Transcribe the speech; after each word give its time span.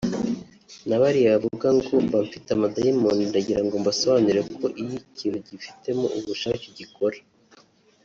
"Na 0.87 0.97
bariya 1.01 1.33
bavuga 1.35 1.67
ngo 1.77 1.93
mba 2.05 2.19
mfite 2.25 2.49
amadayimoni 2.51 3.23
ndagirango 3.31 3.75
mbasobanurire 3.81 4.41
ko 4.57 4.65
iyo 4.81 4.95
ikintu 5.11 5.37
ugifitemo 5.43 6.05
ubushake 6.17 6.65
ugikora’’ 6.71 7.19